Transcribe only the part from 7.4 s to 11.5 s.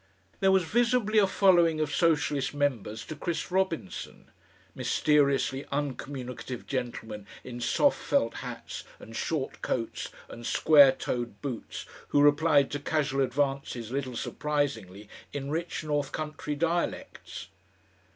in soft felt hats and short coats and square toed